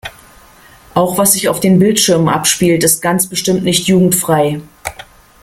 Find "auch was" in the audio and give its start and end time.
0.95-1.33